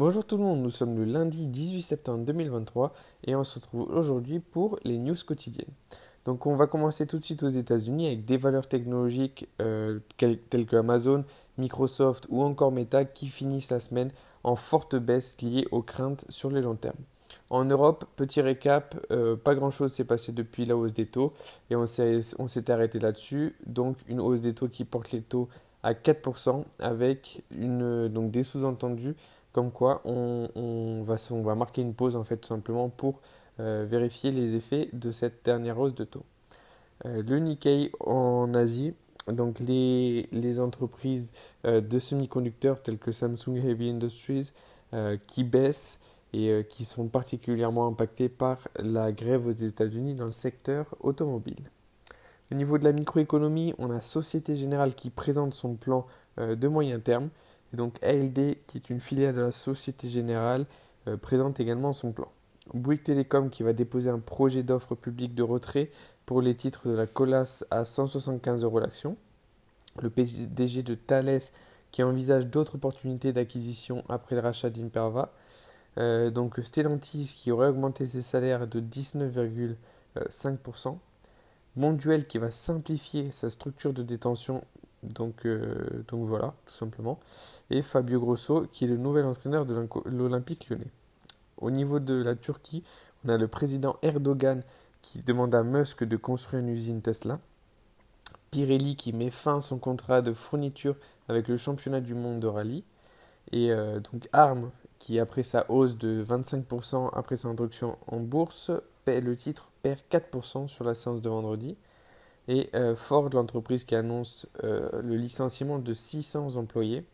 Bonjour 0.00 0.24
tout 0.24 0.38
le 0.38 0.44
monde, 0.44 0.62
nous 0.62 0.70
sommes 0.70 0.96
le 0.96 1.04
lundi 1.04 1.46
18 1.46 1.82
septembre 1.82 2.24
2023 2.24 2.94
et 3.26 3.36
on 3.36 3.44
se 3.44 3.56
retrouve 3.56 3.82
aujourd'hui 3.90 4.40
pour 4.40 4.78
les 4.82 4.96
news 4.96 5.14
quotidiennes. 5.26 5.74
Donc 6.24 6.46
on 6.46 6.56
va 6.56 6.66
commencer 6.66 7.06
tout 7.06 7.18
de 7.18 7.22
suite 7.22 7.42
aux 7.42 7.50
États-Unis 7.50 8.06
avec 8.06 8.24
des 8.24 8.38
valeurs 8.38 8.66
technologiques 8.66 9.46
euh, 9.60 9.98
telles 10.16 10.64
que 10.64 10.76
Amazon, 10.76 11.26
Microsoft 11.58 12.26
ou 12.30 12.42
encore 12.42 12.72
Meta 12.72 13.04
qui 13.04 13.28
finissent 13.28 13.70
la 13.70 13.78
semaine 13.78 14.10
en 14.42 14.56
forte 14.56 14.96
baisse 14.96 15.36
liée 15.42 15.68
aux 15.70 15.82
craintes 15.82 16.24
sur 16.30 16.48
le 16.48 16.62
long 16.62 16.76
terme. 16.76 16.96
En 17.50 17.66
Europe, 17.66 18.06
petit 18.16 18.40
récap, 18.40 18.96
euh, 19.10 19.36
pas 19.36 19.54
grand-chose 19.54 19.92
s'est 19.92 20.04
passé 20.04 20.32
depuis 20.32 20.64
la 20.64 20.78
hausse 20.78 20.94
des 20.94 21.04
taux 21.04 21.34
et 21.68 21.76
on 21.76 21.84
s'est 21.84 22.70
arrêté 22.70 23.00
là-dessus. 23.00 23.54
Donc 23.66 23.98
une 24.08 24.20
hausse 24.20 24.40
des 24.40 24.54
taux 24.54 24.68
qui 24.68 24.86
porte 24.86 25.12
les 25.12 25.20
taux 25.20 25.50
à 25.82 25.92
4% 25.92 26.64
avec 26.78 27.42
donc 27.50 28.30
des 28.30 28.42
sous-entendus 28.42 29.14
comme 29.52 29.70
quoi 29.70 30.00
on, 30.04 31.02
va, 31.02 31.54
marquer 31.54 31.82
une 31.82 31.94
pause 31.94 32.16
en 32.16 32.24
fait 32.24 32.36
tout 32.36 32.48
simplement 32.48 32.88
pour 32.88 33.20
euh, 33.58 33.84
vérifier 33.88 34.30
les 34.30 34.54
effets 34.56 34.88
de 34.92 35.10
cette 35.10 35.44
dernière 35.44 35.78
hausse 35.78 35.94
de 35.94 36.04
taux. 36.04 36.24
Euh, 37.04 37.22
le 37.22 37.38
Nikkei 37.38 37.90
en 38.00 38.54
Asie, 38.54 38.94
donc 39.26 39.58
les, 39.58 40.28
les 40.32 40.60
entreprises 40.60 41.32
euh, 41.64 41.80
de 41.80 41.98
semi-conducteurs 41.98 42.82
telles 42.82 42.98
que 42.98 43.12
Samsung 43.12 43.56
Heavy 43.56 43.90
Industries 43.90 44.52
qui 45.28 45.44
baissent 45.44 46.00
et 46.32 46.66
qui 46.68 46.84
sont 46.84 47.06
particulièrement 47.06 47.86
impactées 47.86 48.28
par 48.28 48.58
la 48.74 49.12
grève 49.12 49.46
aux 49.46 49.52
États-Unis 49.52 50.16
dans 50.16 50.24
le 50.24 50.32
secteur 50.32 50.96
automobile. 50.98 51.70
Au 52.50 52.56
niveau 52.56 52.76
de 52.76 52.82
la 52.82 52.90
microéconomie, 52.90 53.72
on 53.78 53.92
a 53.92 54.00
Société 54.00 54.56
Générale 54.56 54.96
qui 54.96 55.10
présente 55.10 55.54
son 55.54 55.74
plan 55.74 56.08
de 56.38 56.66
moyen 56.66 56.98
terme 56.98 57.28
et 57.72 57.76
donc 57.76 58.02
ALD, 58.02 58.56
qui 58.66 58.78
est 58.78 58.90
une 58.90 59.00
filiale 59.00 59.34
de 59.34 59.42
la 59.42 59.52
Société 59.52 60.08
Générale, 60.08 60.66
euh, 61.08 61.16
présente 61.16 61.60
également 61.60 61.92
son 61.92 62.12
plan. 62.12 62.28
Bouygues 62.74 63.02
Télécom 63.02 63.50
qui 63.50 63.62
va 63.62 63.72
déposer 63.72 64.10
un 64.10 64.18
projet 64.18 64.62
d'offre 64.62 64.94
publique 64.94 65.34
de 65.34 65.42
retrait 65.42 65.90
pour 66.26 66.42
les 66.42 66.54
titres 66.54 66.88
de 66.88 66.94
la 66.94 67.06
Colas 67.06 67.64
à 67.70 67.84
175 67.84 68.64
euros 68.64 68.80
l'action. 68.80 69.16
Le 70.00 70.10
PDG 70.10 70.82
de 70.82 70.94
Thales 70.94 71.40
qui 71.90 72.02
envisage 72.02 72.46
d'autres 72.46 72.76
opportunités 72.76 73.32
d'acquisition 73.32 74.04
après 74.08 74.36
le 74.36 74.40
rachat 74.40 74.70
d'Imperva. 74.70 75.32
Euh, 75.98 76.30
donc 76.30 76.60
Stellantis 76.62 77.34
qui 77.36 77.50
aurait 77.50 77.68
augmenté 77.68 78.06
ses 78.06 78.22
salaires 78.22 78.68
de 78.68 78.80
19,5%. 78.80 80.98
Monduel 81.76 82.26
qui 82.26 82.38
va 82.38 82.50
simplifier 82.50 83.30
sa 83.32 83.50
structure 83.50 83.92
de 83.92 84.02
détention 84.02 84.64
donc, 85.02 85.46
euh, 85.46 86.04
donc 86.08 86.26
voilà, 86.26 86.54
tout 86.66 86.74
simplement. 86.74 87.18
Et 87.70 87.82
Fabio 87.82 88.20
Grosso, 88.20 88.66
qui 88.72 88.84
est 88.84 88.88
le 88.88 88.96
nouvel 88.96 89.24
entraîneur 89.24 89.66
de 89.66 89.86
l'Olympique 90.06 90.68
lyonnais. 90.68 90.90
Au 91.58 91.70
niveau 91.70 92.00
de 92.00 92.14
la 92.14 92.34
Turquie, 92.34 92.82
on 93.24 93.28
a 93.28 93.36
le 93.36 93.48
président 93.48 93.96
Erdogan 94.02 94.62
qui 95.02 95.22
demande 95.22 95.54
à 95.54 95.62
Musk 95.62 96.04
de 96.04 96.16
construire 96.16 96.62
une 96.62 96.68
usine 96.68 97.00
Tesla. 97.00 97.38
Pirelli 98.50 98.96
qui 98.96 99.12
met 99.12 99.30
fin 99.30 99.58
à 99.58 99.60
son 99.60 99.78
contrat 99.78 100.22
de 100.22 100.32
fourniture 100.32 100.96
avec 101.28 101.48
le 101.48 101.56
championnat 101.56 102.00
du 102.00 102.14
monde 102.14 102.40
de 102.40 102.46
rallye. 102.46 102.84
Et 103.52 103.72
euh, 103.72 104.00
donc 104.00 104.28
ARM 104.32 104.70
qui, 104.98 105.18
après 105.18 105.42
sa 105.42 105.70
hausse 105.70 105.96
de 105.96 106.22
25% 106.22 107.10
après 107.14 107.36
son 107.36 107.50
introduction 107.50 107.96
en 108.06 108.20
bourse, 108.20 108.70
paie 109.04 109.20
le 109.20 109.36
titre 109.36 109.70
perd 109.82 110.00
4% 110.10 110.68
sur 110.68 110.84
la 110.84 110.94
séance 110.94 111.22
de 111.22 111.28
vendredi. 111.28 111.76
Et 112.50 112.68
euh, 112.74 112.96
Ford, 112.96 113.30
l'entreprise 113.32 113.84
qui 113.84 113.94
annonce 113.94 114.48
euh, 114.64 114.90
le 115.02 115.14
licenciement 115.14 115.78
de 115.78 115.94
600 115.94 116.56
employés. 116.56 117.04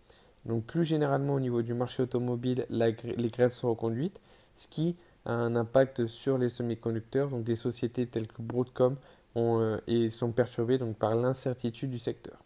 Donc 0.46 0.64
plus 0.64 0.86
généralement 0.86 1.34
au 1.34 1.40
niveau 1.40 1.60
du 1.60 1.74
marché 1.74 2.02
automobile, 2.02 2.64
les 2.70 3.28
grèves 3.28 3.52
sont 3.52 3.68
reconduites, 3.68 4.18
ce 4.54 4.66
qui 4.66 4.96
a 5.26 5.34
un 5.34 5.54
impact 5.54 6.06
sur 6.06 6.38
les 6.38 6.48
semi-conducteurs. 6.48 7.28
Donc 7.28 7.44
des 7.44 7.56
sociétés 7.56 8.06
telles 8.06 8.28
que 8.28 8.40
Broadcom 8.40 8.96
euh, 9.36 9.78
sont 10.10 10.32
perturbées 10.32 10.78
donc, 10.78 10.96
par 10.96 11.14
l'incertitude 11.14 11.90
du 11.90 11.98
secteur. 11.98 12.38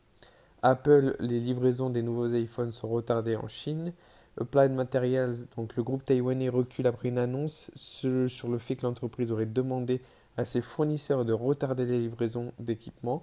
Apple, 0.63 1.15
les 1.21 1.39
livraisons 1.39 1.91
des 1.91 2.03
nouveaux 2.03 2.29
iPhones 2.29 2.73
sont 2.73 2.89
retardées 2.89 3.37
en 3.37 3.47
Chine. 3.47 3.93
Applied 4.41 4.73
Materials, 4.73 5.37
donc 5.57 5.77
le 5.77 5.85
groupe 5.85 6.05
taïwanais 6.05 6.49
recule 6.49 6.89
après 6.89 7.11
une 7.11 7.19
annonce 7.19 7.71
sur 7.77 8.49
le 8.49 8.59
fait 8.59 8.75
que 8.75 8.83
l'entreprise 8.83 9.31
aurait 9.31 9.47
demandé 9.47 10.01
à 10.41 10.45
ses 10.47 10.63
fournisseurs 10.63 11.27
de 11.27 11.35
retarder 11.35 11.85
les 11.85 12.01
livraisons 12.01 12.53
d'équipements. 12.59 13.23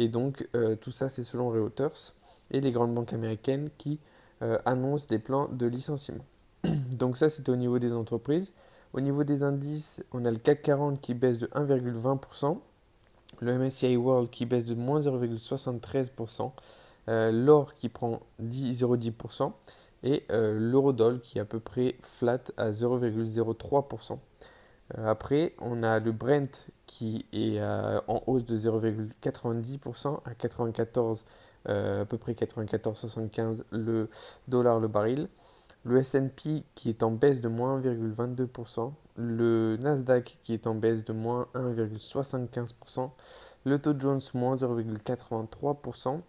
Et 0.00 0.08
donc 0.08 0.48
euh, 0.54 0.74
tout 0.74 0.90
ça 0.90 1.08
c'est 1.08 1.22
selon 1.22 1.48
Reuters 1.48 2.14
et 2.50 2.60
les 2.60 2.72
grandes 2.72 2.92
banques 2.92 3.12
américaines 3.12 3.70
qui 3.78 4.00
euh, 4.42 4.58
annoncent 4.64 5.06
des 5.08 5.20
plans 5.20 5.48
de 5.48 5.66
licenciement. 5.66 6.24
donc 6.64 7.16
ça 7.16 7.30
c'était 7.30 7.50
au 7.50 7.56
niveau 7.56 7.78
des 7.78 7.92
entreprises. 7.92 8.52
Au 8.92 9.00
niveau 9.00 9.24
des 9.24 9.42
indices, 9.42 10.02
on 10.12 10.24
a 10.24 10.30
le 10.30 10.38
CAC 10.38 10.62
40 10.62 11.00
qui 11.00 11.14
baisse 11.14 11.38
de 11.38 11.46
1,20%, 11.48 12.58
le 13.40 13.58
MSCI 13.58 13.96
World 13.96 14.30
qui 14.30 14.46
baisse 14.46 14.64
de 14.64 14.74
moins 14.74 15.00
0,73%, 15.00 16.52
euh, 17.08 17.30
l'or 17.30 17.74
qui 17.74 17.88
prend 17.88 18.20
0,10% 18.42 19.52
et 20.02 20.24
l'eurodoll 20.30 21.20
qui 21.20 21.38
est 21.38 21.40
à 21.40 21.44
peu 21.44 21.58
près 21.58 21.96
flat 22.02 22.42
à 22.56 22.70
0,03%. 22.70 24.18
Euh, 24.94 25.08
après, 25.08 25.54
on 25.58 25.82
a 25.82 25.98
le 26.00 26.12
Brent 26.12 26.68
qui 26.86 27.26
est 27.32 27.58
euh, 27.58 28.00
en 28.08 28.22
hausse 28.26 28.44
de 28.44 28.56
0,90% 28.56 30.20
à 30.24 30.34
94, 30.34 31.24
euh, 31.68 32.02
à 32.02 32.04
peu 32.04 32.18
près 32.18 32.32
94,75 32.32 33.64
le 33.70 34.08
dollar 34.48 34.80
le 34.80 34.88
baril. 34.88 35.28
Le 35.84 35.98
S&P 35.98 36.64
qui 36.74 36.88
est 36.90 37.02
en 37.02 37.12
baisse 37.12 37.40
de 37.40 37.48
moins 37.48 37.80
1,22%. 37.80 38.92
Le 39.16 39.76
Nasdaq 39.80 40.38
qui 40.42 40.52
est 40.54 40.66
en 40.66 40.74
baisse 40.74 41.04
de 41.04 41.12
moins 41.12 41.46
1,75%. 41.54 43.10
Le 43.64 43.78
Dow 43.78 43.94
Jones 43.98 44.20
moins 44.34 44.56
0,83%. 44.56 46.20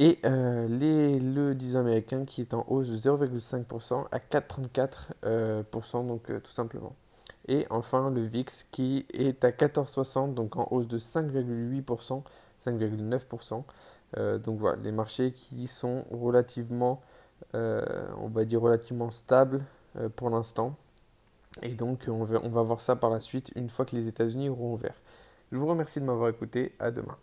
Et 0.00 0.18
les, 0.22 1.18
le 1.18 1.54
10 1.54 1.76
américain 1.76 2.24
qui 2.24 2.42
est 2.42 2.54
en 2.54 2.64
hausse 2.68 2.88
de 2.88 2.96
0,5% 2.98 4.06
à 4.12 4.18
4,34%, 4.18 6.06
donc 6.06 6.26
tout 6.26 6.52
simplement. 6.52 6.94
Et 7.48 7.66
enfin 7.70 8.10
le 8.10 8.22
VIX 8.22 8.66
qui 8.70 9.06
est 9.12 9.44
à 9.44 9.50
14,60, 9.50 10.34
donc 10.34 10.56
en 10.56 10.68
hausse 10.70 10.86
de 10.86 10.98
5,8%, 10.98 12.22
5,9%. 12.64 13.64
Euh, 14.16 14.38
donc 14.38 14.58
voilà, 14.58 14.80
les 14.82 14.92
marchés 14.92 15.32
qui 15.32 15.66
sont 15.66 16.04
relativement, 16.10 17.02
euh, 17.54 17.82
on 18.18 18.28
va 18.28 18.44
dire 18.44 18.60
relativement 18.60 19.10
stables 19.10 19.62
euh, 19.96 20.08
pour 20.08 20.30
l'instant. 20.30 20.76
Et 21.62 21.70
donc 21.74 22.04
on 22.08 22.24
va, 22.24 22.40
on 22.42 22.50
va 22.50 22.62
voir 22.62 22.80
ça 22.80 22.96
par 22.96 23.10
la 23.10 23.20
suite 23.20 23.50
une 23.56 23.68
fois 23.70 23.84
que 23.84 23.96
les 23.96 24.08
États-Unis 24.08 24.48
auront 24.48 24.74
ouvert. 24.74 24.94
Je 25.50 25.56
vous 25.56 25.66
remercie 25.66 26.00
de 26.00 26.04
m'avoir 26.04 26.28
écouté. 26.28 26.74
À 26.78 26.90
demain. 26.90 27.16